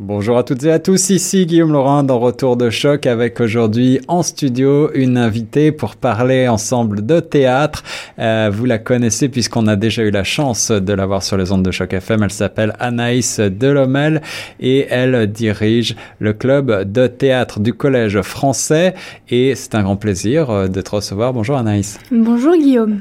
[0.00, 3.98] Bonjour à toutes et à tous, ici Guillaume Laurent dans Retour de choc avec aujourd'hui
[4.06, 7.82] en studio une invitée pour parler ensemble de théâtre.
[8.20, 11.50] Euh, vous la connaissez puisqu'on a déjà eu la chance de la voir sur les
[11.50, 12.22] ondes de choc FM.
[12.22, 14.22] Elle s'appelle Anaïs Delomel
[14.60, 18.94] et elle dirige le club de théâtre du Collège français
[19.28, 21.32] et c'est un grand plaisir euh, de te recevoir.
[21.32, 21.98] Bonjour Anaïs.
[22.12, 23.00] Bonjour Guillaume.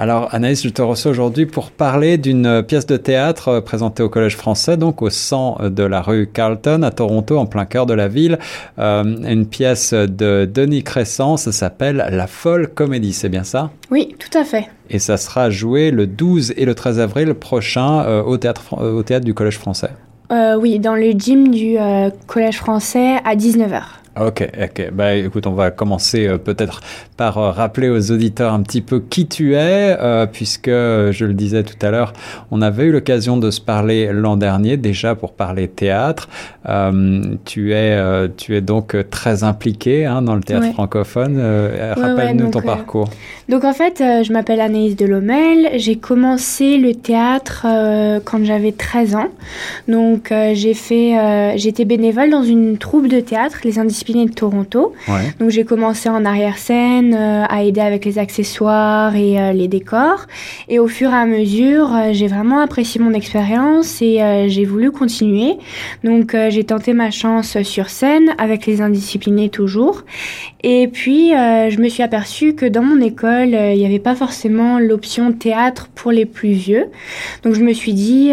[0.00, 4.08] Alors Anaïs, je te reçois aujourd'hui pour parler d'une pièce de théâtre euh, présentée au
[4.08, 7.94] Collège français, donc au 100 de la rue Carlton à Toronto, en plein cœur de
[7.94, 8.38] la ville.
[8.78, 13.70] Euh, une pièce de Denis Crescent, ça s'appelle La folle comédie, c'est bien ça?
[13.90, 14.68] Oui, tout à fait.
[14.88, 18.92] Et ça sera joué le 12 et le 13 avril prochain euh, au, théâtre, euh,
[18.92, 19.90] au théâtre du Collège français.
[20.30, 23.82] Euh, oui, dans le gym du euh, Collège français à 19h.
[24.20, 24.90] Ok, ok.
[24.92, 26.80] Bah écoute, on va commencer euh, peut-être
[27.16, 31.34] par euh, rappeler aux auditeurs un petit peu qui tu es, euh, puisque je le
[31.34, 32.12] disais tout à l'heure,
[32.50, 36.28] on avait eu l'occasion de se parler l'an dernier déjà pour parler théâtre.
[37.44, 40.72] Tu es, tu es donc très impliqué hein, dans le théâtre Ouais.
[40.72, 41.36] francophone.
[41.36, 43.08] Ouais, Rappelle-nous ouais, ton parcours.
[43.48, 45.70] Donc en fait, je m'appelle Anaïs Delomel.
[45.76, 47.64] J'ai commencé le théâtre
[48.24, 49.28] quand j'avais 13 ans.
[49.86, 53.78] Donc j'ai fait, j'étais bénévole dans une troupe de théâtre, les
[54.08, 54.94] De Toronto.
[55.06, 55.34] Ouais.
[55.38, 60.26] Donc j'ai commencé en arrière-scène euh, à aider avec les accessoires et euh, les décors.
[60.68, 64.90] Et au fur et à mesure, euh, j'ai vraiment apprécié mon expérience et j'ai voulu
[64.90, 65.56] continuer.
[66.04, 70.04] Donc j'ai tenté ma chance sur scène avec les indisciplinés toujours.
[70.62, 74.78] Et puis je me suis aperçue que dans mon école, il n'y avait pas forcément
[74.78, 76.86] l'option théâtre pour les plus vieux.
[77.42, 78.32] Donc je me suis dit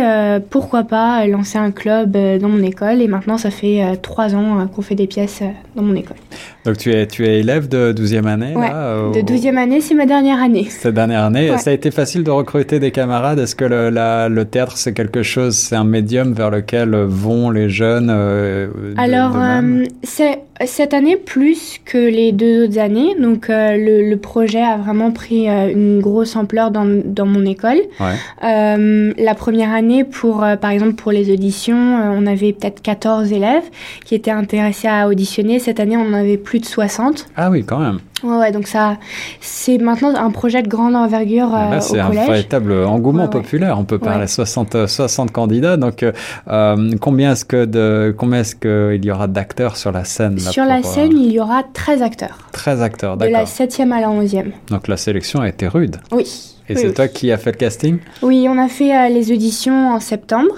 [0.50, 3.02] pourquoi pas lancer un club dans mon école.
[3.02, 5.44] Et maintenant ça fait trois ans qu'on fait des pièces
[5.76, 6.18] dans mon école.
[6.66, 9.82] Donc tu es, tu es élève de 12e année Ouais, là, De au- 12e année,
[9.82, 10.68] c'est ma dernière année.
[10.70, 11.58] Cette dernière année, Ouais.
[11.58, 13.40] ça a été facile de recruter des camarades?
[13.40, 17.50] Est-ce que le, la- le théâtre, c'est quelque chose, c'est un médium vers lequel vont
[17.52, 23.16] les jeunes euh, de- Alors, euh, c'est cette année plus que les deux autres années.
[23.20, 27.46] Donc, euh, le, le projet a vraiment pris euh, une grosse ampleur dans, dans mon
[27.46, 27.82] école.
[28.00, 28.14] Ouais.
[28.44, 33.64] Euh, la première année, pour par exemple pour les auditions, on avait peut-être 14 élèves
[34.06, 35.60] qui étaient intéressés à auditionner.
[35.60, 37.28] Cette année, on en avait plus de 60.
[37.36, 38.00] Ah oui, quand même.
[38.26, 38.98] Ouais, ouais, donc ça,
[39.40, 42.28] c'est maintenant un projet de grande envergure euh, Là, au c'est un collège.
[42.28, 43.78] véritable engouement Ouais, populaire.
[43.80, 44.28] On peut parler Ouais.
[44.28, 45.78] 60, euh, 60 candidats.
[45.78, 46.12] Donc, euh,
[46.50, 50.36] euh, combien est-ce que de, combien est-ce que il y aura d'acteurs sur la scène
[50.36, 53.48] là, Sur la euh, scène, il y aura 13 acteurs, 13 acteurs, de la d'accord.
[53.48, 54.52] 7e à la 11e.
[54.70, 55.98] Donc la sélection a été rude.
[56.12, 56.24] Oui.
[56.68, 56.94] Et Oui, c'est oui.
[56.96, 57.98] toi qui as fait le casting?
[58.24, 60.56] Oui, on a fait euh, les auditions en septembre.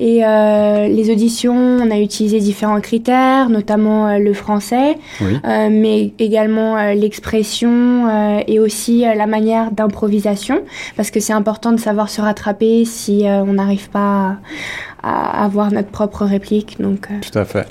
[0.00, 5.38] Et euh, les auditions, on a utilisé différents critères, notamment euh, le français, Oui.
[5.44, 10.62] euh, mais également l'expression et aussi la manière d'improvisation,
[10.96, 14.36] parce que c'est important de savoir se rattraper si on n'arrive pas
[15.02, 16.76] à, à avoir notre propre réplique.
[16.80, 17.66] Donc, Tout à fait.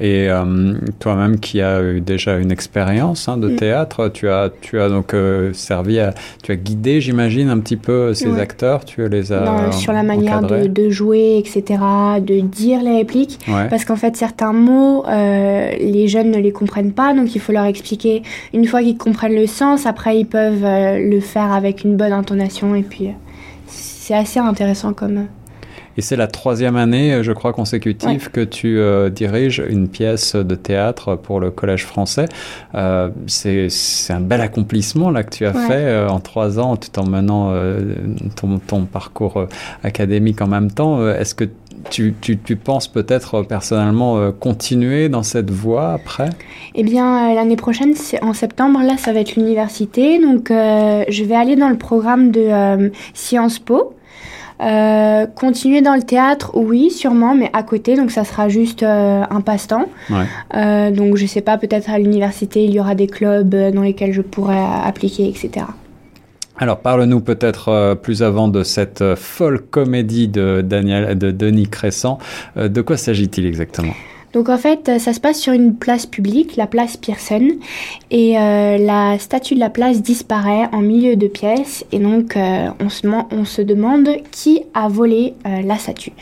[0.00, 3.56] Et euh, toi-même qui as eu déjà une expérience hein, de Mm.
[3.56, 7.76] théâtre, tu as, tu as donc euh, servi à, tu as guidé, j'imagine, un petit
[7.76, 8.40] peu ces Ouais.
[8.40, 11.80] acteurs, tu les as dans- sur la manière de, jouer, etc.,
[12.20, 13.38] de dire les répliques.
[13.46, 13.68] Ouais.
[13.68, 17.52] Parce qu'en fait, certains mots, euh, les jeunes ne les comprennent pas, donc il faut
[17.52, 18.22] leur expliquer.
[18.54, 22.12] Une fois qu'ils comprennent le sens, après ils peuvent euh, le faire avec une bonne
[22.14, 23.12] intonation, et puis euh,
[23.66, 25.26] c'est assez intéressant comme.
[26.00, 30.34] Et c'est la troisième année, euh, je crois, consécutive que tu euh, diriges une pièce
[30.34, 32.24] de théâtre pour le Collège français.
[32.74, 33.68] Euh, c'est
[34.08, 35.66] un bel accomplissement là que tu as Ouais.
[35.66, 37.52] fait euh, en trois ans, tout en menant
[38.34, 39.44] ton, ton parcours
[39.84, 41.06] académique en même temps.
[41.06, 41.44] Est-ce que
[41.90, 46.30] tu, tu, tu penses peut-être personnellement euh, continuer dans cette voie après?
[46.74, 51.24] Eh bien, euh, l'année prochaine, en septembre, là, ça va être l'université, donc euh, je
[51.24, 53.92] vais aller dans le programme de Sciences Po.
[54.60, 59.22] Euh, continuer dans le théâtre, oui, sûrement, mais à côté, donc ça sera juste euh,
[59.28, 59.86] un passe-temps.
[60.10, 60.26] Ouais.
[60.54, 64.12] Euh, donc je sais pas, peut-être à l'université, il y aura des clubs dans lesquels
[64.12, 65.66] je pourrais appliquer, etc.
[66.58, 72.18] Alors parle-nous peut-être plus avant de cette folle comédie de, Daniel, de Denis Crescent.
[72.58, 73.94] Euh, de quoi s'agit-il exactement?
[74.32, 77.48] Donc en fait, euh, ça se passe sur une place publique, la place Pearson,
[78.10, 82.68] et euh, la statue de la place disparaît en milieu de pièce, et donc euh,
[82.80, 86.12] on, se, deman- on se demande qui a volé euh, la statue.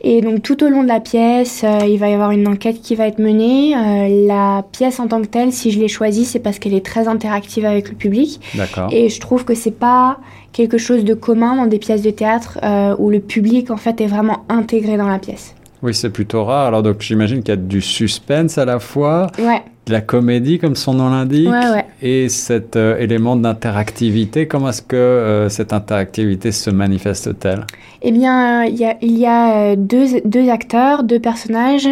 [0.00, 2.80] Et donc tout au long de la pièce, euh, il va y avoir une enquête
[2.80, 3.74] qui va être menée.
[3.74, 6.86] Euh, la pièce en tant que telle, si je l'ai choisie, c'est parce qu'elle est
[6.86, 8.40] très interactive avec le public.
[8.54, 8.90] D'accord.
[8.92, 10.18] Et je trouve que c'est pas
[10.52, 14.00] quelque chose de commun dans des pièces de théâtre euh, où le public en fait
[14.00, 15.54] est vraiment intégré dans la pièce.
[15.82, 16.66] Oui, c'est plutôt rare.
[16.66, 20.58] Alors donc j'imagine qu'il y a du suspense à la fois, Ouais, de la comédie
[20.58, 21.84] comme son nom l'indique, ouais, ouais.
[22.02, 24.46] et cet euh, élément d'interactivité.
[24.46, 27.64] Comment est-ce que euh, cette interactivité se manifeste-t-elle?
[28.02, 31.88] Eh bien, euh, il y a, il y a euh, deux, deux acteurs, deux personnages,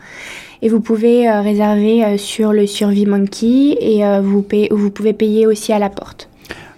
[0.62, 4.92] Et vous pouvez euh, réserver euh, sur le Survie Monkey et euh, vous, payez- vous
[4.92, 6.30] pouvez payer aussi à la porte.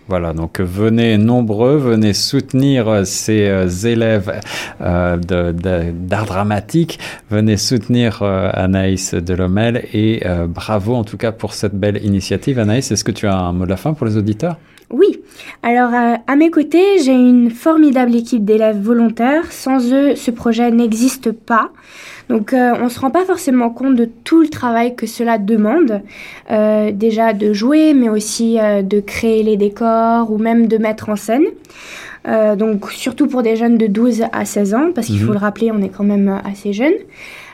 [0.07, 4.39] Voilà, donc venez nombreux, venez soutenir ces élèves
[4.79, 6.97] d'art dramatique,
[7.29, 12.57] venez soutenir Anaïs Delomel et bravo en tout cas pour cette belle initiative.
[12.59, 14.57] Anaïs, est-ce que tu as un mot de la fin pour les auditeurs?
[14.91, 15.19] Oui,
[15.63, 19.51] alors euh, à mes côtés, j'ai une formidable équipe d'élèves volontaires.
[19.51, 21.71] Sans eux, ce projet n'existe pas.
[22.30, 25.38] Donc euh, on ne se rend pas forcément compte de tout le travail que cela
[25.38, 26.01] demande.
[26.51, 31.15] Euh, déjà de jouer, mais aussi de créer les décors ou même de mettre en
[31.15, 31.45] scène.
[32.57, 35.25] Donc surtout pour des jeunes de 12 à 16 ans, parce qu'il Mhm.
[35.27, 36.94] faut le rappeler, on est quand même assez jeunes.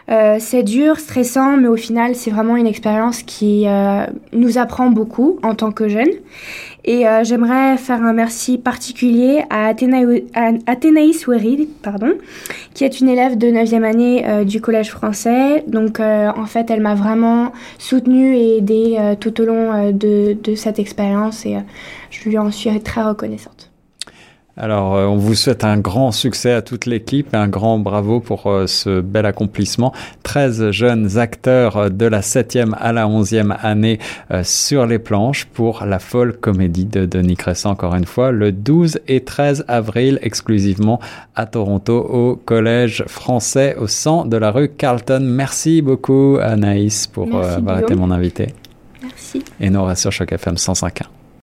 [0.10, 4.90] Euh, c'est dur, stressant, mais au final, c'est vraiment une expérience qui euh, nous apprend
[4.90, 6.10] beaucoup en tant que jeunes.
[6.86, 12.14] Et euh, j'aimerais faire un merci particulier à, Athéna- à Athénaïs Ouerid, pardon,
[12.74, 15.64] qui est une élève de 9e année euh, du Collège français.
[15.68, 20.36] Donc, euh, en fait, elle m'a vraiment soutenue et aidée euh, tout au long de,
[20.42, 21.58] de cette expérience et
[22.10, 23.70] je lui en suis très reconnaissante.
[24.58, 28.20] Alors, euh, on vous souhaite un grand succès à toute l'équipe et un grand bravo
[28.20, 29.94] pour euh, ce bel accomplissement.
[30.24, 34.00] 13 jeunes acteurs euh, de la 7e à la 11e année
[34.44, 39.00] sur les planches pour la folle comédie de Denis Crescent, encore une fois, le 12
[39.08, 41.00] et 13 avril exclusivement
[41.36, 45.22] à Toronto au Collège français au centre de la rue Carlton.
[45.22, 48.10] Merci beaucoup Anaïs pour Merci, avoir été Guillaume.
[48.10, 48.54] mon invité.
[49.02, 49.44] Merci.
[49.62, 51.19] Et reste sur Choc FM 105.1.